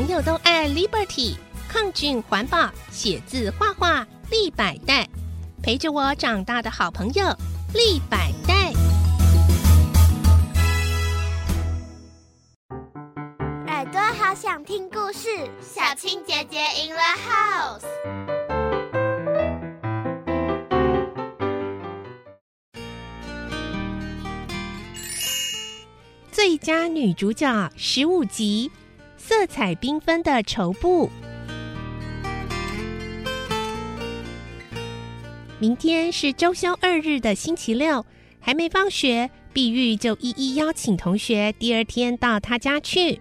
[0.00, 1.36] 朋友都爱 Liberty，
[1.68, 5.06] 抗菌环保，写字画画立百代，
[5.62, 7.22] 陪着我长大的好朋友
[7.74, 8.72] 立百代。
[13.66, 15.28] 耳朵好想听故事，
[15.60, 17.84] 小青姐姐 in the house。
[26.32, 28.70] 最佳女主角十五集。
[29.20, 31.10] 色彩缤纷的绸布。
[35.58, 38.04] 明天是周休二日的星期六，
[38.40, 43.20] 还没放学，碧玉就一一邀请同学第二天到他家去。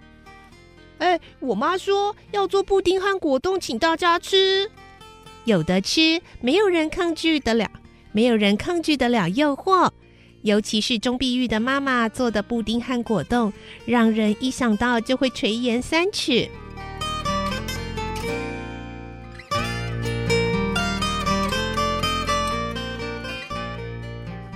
[1.00, 4.72] 哎，我妈说要做布丁和果冻，请大家吃。
[5.44, 7.70] 有的吃，没有人抗拒得了，
[8.14, 9.92] 没有人抗拒得了诱惑。
[10.42, 13.52] 尤其是钟碧玉的妈妈做的布丁和果冻，
[13.86, 16.48] 让人一想到就会垂涎三尺。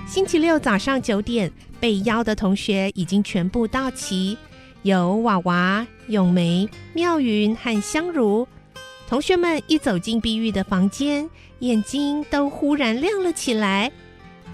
[0.06, 4.38] 星期六早上九点，被邀的同学已经全部到齐，
[4.82, 8.46] 有娃娃、咏梅、妙云和香如。
[9.08, 13.90] 同学们一走进碧玉的房间，眼睛都忽然亮了起来。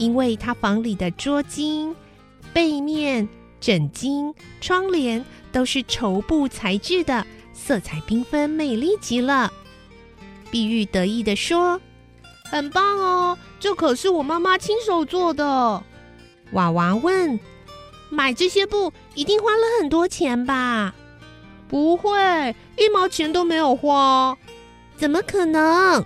[0.00, 1.94] 因为他房里的桌巾、
[2.54, 3.28] 背面、
[3.60, 9.52] 枕巾、窗帘都是绸布材质的，色彩缤纷，美丽极了。
[10.50, 11.78] 碧玉得意地说
[12.50, 15.82] ：“很棒哦，这可是我妈妈亲手做的。”
[16.52, 17.38] 娃娃问
[18.08, 20.94] ：“买这些布一定花了很多钱吧
[21.68, 24.34] ？”“不会，一毛钱都没有花。
[24.96, 26.02] ”“怎么可能？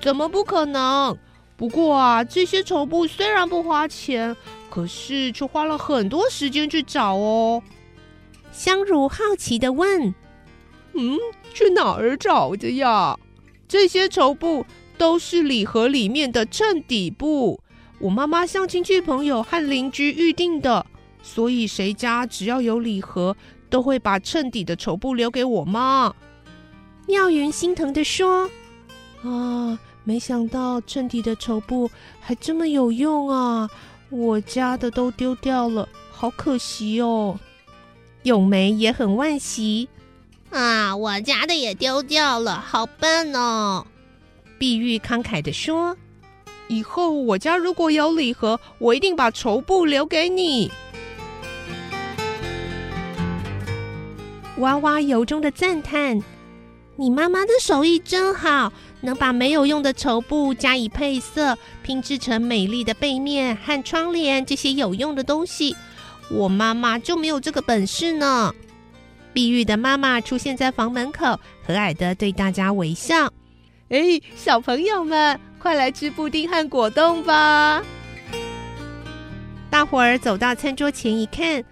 [0.00, 1.18] 怎么不可能？”
[1.56, 4.36] 不过啊，这些绸布虽然不花钱，
[4.68, 7.62] 可是却花了很多时间去找哦。
[8.52, 10.14] 香茹好奇的问
[10.92, 11.18] ：“嗯，
[11.54, 13.18] 去哪儿找的呀？
[13.66, 14.66] 这些绸布
[14.98, 17.58] 都是礼盒里面的衬底布，
[18.00, 20.84] 我妈妈向亲戚朋友和邻居预定的，
[21.22, 23.34] 所以谁家只要有礼盒，
[23.70, 26.14] 都会把衬底的绸布留给我妈。”
[27.08, 28.50] 妙云心疼的说
[29.24, 29.78] ：“啊。”
[30.08, 31.90] 没想到衬底的绸布
[32.20, 33.68] 还这么有用啊！
[34.08, 37.40] 我家的都丢掉了，好可惜哦。
[38.22, 39.88] 咏梅也很惋惜
[40.50, 43.84] 啊，我家的也丢掉了，好笨哦。
[44.58, 45.96] 碧玉慷慨的说
[46.68, 50.70] ：“以后我家如果有礼盒，我一定把绸布留给你。”
[54.58, 56.22] 娃娃由衷的赞叹
[56.96, 65.76] ：“你妈妈的手艺真好。”能把没有用的绸布加以配色，拼制成美丽的背面和窗帘这些有用的东西，
[66.28, 68.52] 我妈妈就没有这个本事呢。
[69.32, 73.30] 碧玉的妈妈出现在房门口，和蔼的对大家微笑
[73.90, 77.84] ：“哎，小朋友们，快来吃布丁和果冻吧！”
[79.70, 81.62] 大伙儿走到餐桌前一看，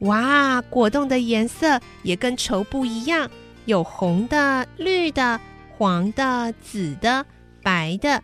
[0.00, 3.30] 哇，果冻的颜色也跟绸布一样，
[3.64, 5.40] 有红的、绿的。
[5.78, 7.24] 黄的、紫的、
[7.60, 8.22] 白的，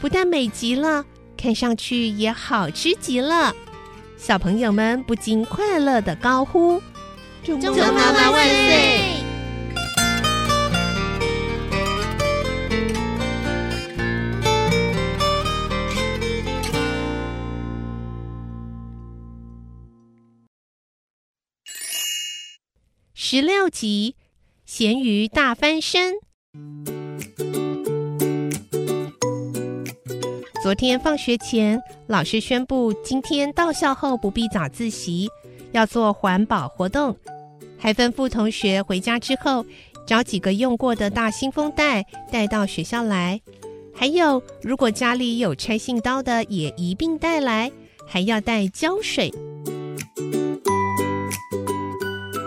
[0.00, 1.04] 不但美极了，
[1.36, 3.52] 看上去也好吃极了。
[4.16, 6.80] 小朋友们不禁快乐的高呼
[7.42, 9.16] ：“祝妈妈万岁！”
[23.14, 24.14] 十六集，
[24.72, 26.14] 咸鱼大翻身。
[30.62, 35.28] 昨天放学前，老师宣布今天到校后不必早自习，
[35.72, 37.16] 要做环保活动，
[37.76, 39.66] 还吩咐同学回家之后
[40.06, 43.40] 找几个用过的大信封袋带到学校来。
[43.92, 47.72] 还有，如果家里有拆信刀的，也一并带来，
[48.06, 49.32] 还要带胶水。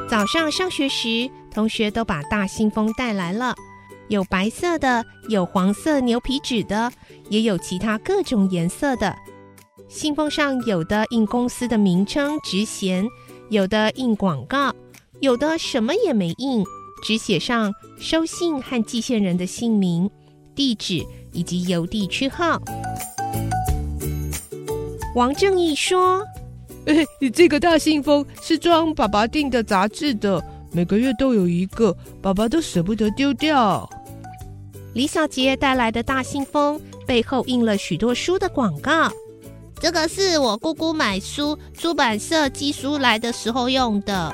[0.10, 3.56] 早上上学时，同学都把大信封带来了。
[4.10, 6.92] 有白色的，有黄色牛皮纸的，
[7.30, 9.16] 也有其他各种颜色的。
[9.88, 13.08] 信封上有的印公司的名称、职衔，
[13.50, 14.74] 有的印广告，
[15.22, 16.66] 有的什么也没印，
[17.04, 20.10] 只写上收信和寄件人的姓名、
[20.56, 22.62] 地址以及邮递区号。
[25.16, 26.24] 王正义说
[26.86, 30.44] ：“哎，这个大信封是装爸爸订的杂志的，
[30.74, 33.88] 每个月都有一个，爸爸都舍不得丢掉。”
[34.94, 39.12] 李小杰带来的大信封背后印了许多书的广告。
[39.80, 44.34] 这个是我姑姑买书出版社寄书来的时候用的。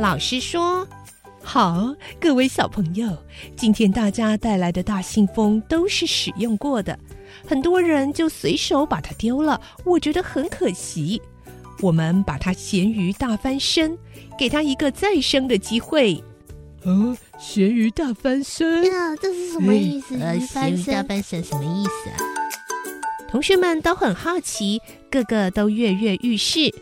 [0.00, 0.86] 老师说
[1.40, 3.16] ：“好，各位小朋友，
[3.56, 6.98] 今天大家带来的大信封都是使用过的，
[7.46, 11.22] 很多人就随手把它丢了，我觉得很可惜。
[11.80, 13.96] 我们把它咸鱼大翻身，
[14.38, 16.22] 给它一个再生的机会。”
[16.84, 18.84] 哦，咸鱼大翻身？
[18.84, 20.16] 呀，这是什么意思？
[20.18, 22.16] 呃，咸鱼大翻身什么意思啊？
[23.30, 26.74] 同学们都很好奇，个个都跃跃欲试。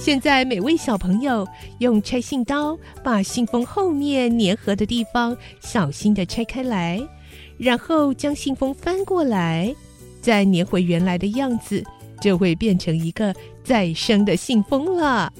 [0.00, 1.46] 现在，每位小朋友
[1.78, 7.06] 用拆信刀把信封后面粘合的地方小心的拆开来，
[7.58, 9.72] 然后将信封翻过来，
[10.22, 11.84] 再粘回原来的样子，
[12.20, 13.34] 就会变成一个
[13.64, 15.32] 再生的信封了。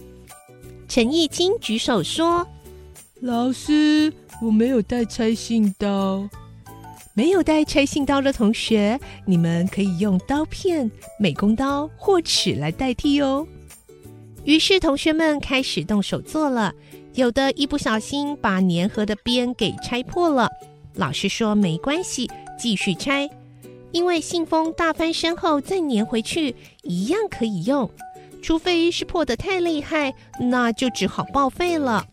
[0.89, 2.47] 陈义清举手说
[3.21, 4.13] ：“老师，
[4.43, 6.29] 我没有带拆信刀。
[7.13, 13.47] 没有带拆信刀的同学，你们可以用刀片、美工刀或尺来代替哦。”
[14.45, 16.73] 于是同学们开始动手做了，
[17.15, 20.49] 有的一不小心把粘合的边给拆破了。
[20.95, 22.29] 老师说：“没关系，
[22.59, 23.29] 继续拆，
[23.93, 27.91] 因为信封大翻身后再粘回去一样可以用。”
[28.43, 32.07] 除非是破的太厉害，那就只好报废了。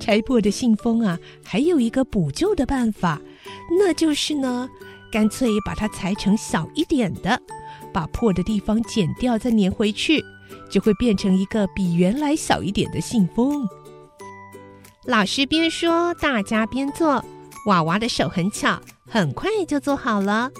[0.00, 3.20] 拆破的信封啊，还有一个补救的办法，
[3.78, 4.66] 那就是呢，
[5.12, 7.38] 干脆把它裁成小一点的，
[7.92, 10.24] 把破的地方剪掉，再粘回去，
[10.70, 13.68] 就会变成一个比原来小一点的信封。
[15.04, 17.22] 老师边说，大家边做。
[17.66, 20.50] 娃娃的手很巧，很快就做好了。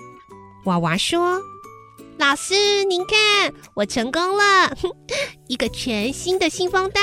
[0.64, 1.40] 娃娃说。
[2.18, 4.76] 老师，您看，我成功了，
[5.46, 7.00] 一个全新的信封袋。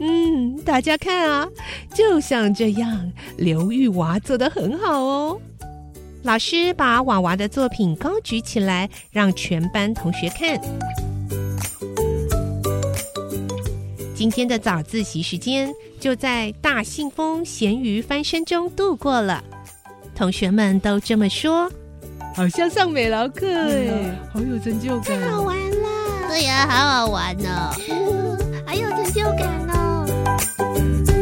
[0.00, 1.46] 嗯，大家看啊，
[1.94, 5.38] 就像这样，刘玉娃做的很好哦。
[6.22, 10.58] 老师把娃娃的作品高举起来，让全班同学看。
[14.18, 19.44] 今天的早自习时间就在大信封咸鱼翻身中度过了，
[20.12, 21.70] 同学们都这么说。
[22.34, 26.28] 好像上美劳课哎，好有成就感，太好玩了！
[26.30, 27.70] 对呀，好好玩哦，
[28.66, 31.17] 还有成就感哦。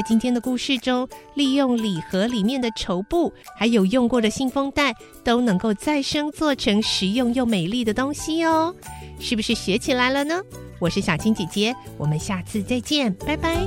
[0.00, 8.74] 在今天的故事中，利用礼盒里面的绸布，还有用过的信封袋，都能够再生做成实用又美丽的东西哦。
[9.18, 10.40] 是不是学起来了呢？
[10.78, 13.60] 我是小青姐姐，我们下次再见，拜拜。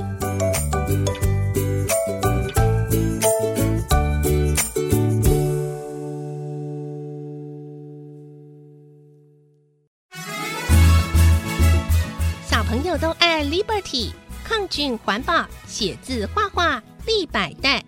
[12.50, 14.10] 小朋友都爱 Liberty。
[14.44, 17.82] 抗菌环保，写字画画立百代，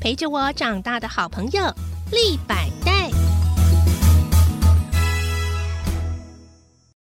[0.00, 1.62] 陪着我长大的好朋友
[2.10, 2.95] 立百代。